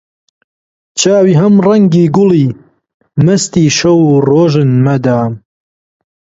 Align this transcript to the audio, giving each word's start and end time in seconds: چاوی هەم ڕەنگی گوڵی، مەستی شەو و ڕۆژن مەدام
چاوی 0.99 1.33
هەم 1.41 1.55
ڕەنگی 1.65 2.05
گوڵی، 2.15 2.45
مەستی 3.25 3.67
شەو 3.77 3.99
و 4.09 4.13
ڕۆژن 4.29 4.69
مەدام 4.85 5.33